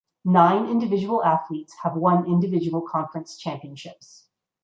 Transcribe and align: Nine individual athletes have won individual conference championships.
Nine 0.25 0.65
individual 0.67 1.23
athletes 1.23 1.75
have 1.83 1.95
won 1.95 2.25
individual 2.25 2.81
conference 2.81 3.37
championships. 3.37 4.25